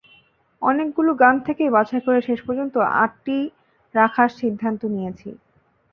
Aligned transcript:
অনেকগুলো 0.61 1.11
গান 1.21 1.35
থেকে 1.47 1.63
বাছাই 1.75 2.01
করে 2.05 2.19
শেষ 2.27 2.39
পর্যন্ত 2.47 2.75
আটটি 3.01 3.37
রাখার 3.95 4.29
সিদ্ধান্ত 4.39 4.81
নিয়েছি। 4.95 5.29